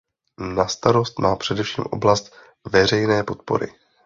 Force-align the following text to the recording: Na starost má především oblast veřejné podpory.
Na 0.55 0.67
starost 0.67 1.19
má 1.19 1.35
především 1.35 1.83
oblast 1.89 2.35
veřejné 2.71 3.23
podpory. 3.23 3.71